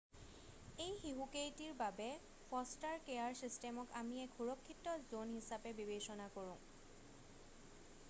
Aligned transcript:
এই 0.85 0.93
শিশুকেইটিৰ 1.01 1.75
বাবে 1.81 2.07
ফ'ষ্টাৰ 2.15 2.97
কেয়াৰ 3.09 3.37
ছিষ্টেমক 3.43 3.95
আমি 4.03 4.19
এক 4.25 4.35
সুৰক্ষিত 4.41 4.97
জ'ন 5.15 5.39
হিচাপে 5.39 5.77
বিবেচনা 5.83 6.31
কৰোঁ 6.39 6.61